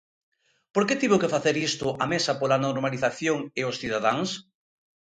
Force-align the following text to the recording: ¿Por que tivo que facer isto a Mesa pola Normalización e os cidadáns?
¿Por 0.73 0.83
que 0.87 0.99
tivo 1.01 1.21
que 1.21 1.31
facer 1.35 1.55
isto 1.69 1.87
a 2.03 2.05
Mesa 2.13 2.33
pola 2.39 2.61
Normalización 2.65 3.37
e 3.59 3.61
os 3.69 3.79
cidadáns? 3.81 4.29